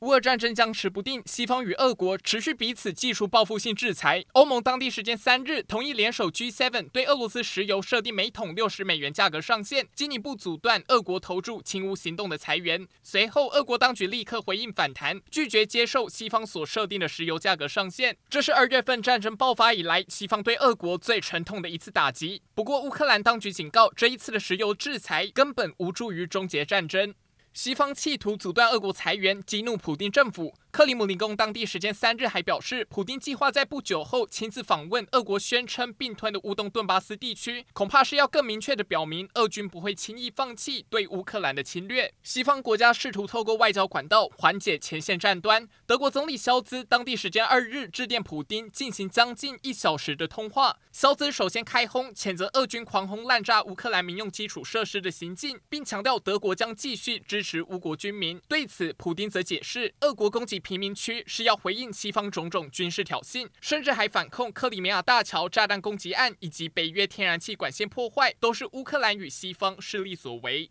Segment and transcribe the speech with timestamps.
[0.00, 4.24] 乌俄战争僵持不定，西方与俄国持续彼此技术报复性制裁。
[4.32, 12.88] 欧盟当地时间三日同意联手 G7 对俄罗斯石油设定每桶六十美元价格上限，进一步阻断俄国投注亲乌行动的裁员。
[13.02, 18.16] 随后，俄国当局立刻回应反弹，拒绝接受西方所设定的石油价格上限。
[18.30, 22.40] 这是二月份战争爆发以来西方对俄国最沉痛的一次打击。
[22.54, 27.14] 不过，乌克兰当局警告，这一次的石油制裁根本无助于终结战争。
[27.52, 30.54] 西方企图阻断俄国裁员，激怒普丁政府。
[30.72, 42.14] 克里姆林宫当地时间三日还表示，普丁计划在不久后亲自访问俄国宣称并吞的乌东顿巴斯地区，恐怕是要更明确地表明俄军不会轻易放弃对乌克兰的侵略。
[42.22, 45.68] 西方国家试图透过外交管道缓解前线战端。
[45.86, 50.76] 德国总理肖兹当地时间二日致电普丁，进行将近一小时的通话。
[50.92, 58.40] 肖兹首先开轰，谴责俄军狂轰滥炸乌克兰民用基础设施的行径，并强调德国将继续支持乌国军民。
[58.46, 60.59] 对此，普丁则解释，俄国攻击。
[60.60, 70.58] 贫民区是要回应西方种种军事挑衅，甚至还反控克里米亚大桥炸弹攻击案以及北约天然气管线破坏，都是乌克兰与西方势力所为。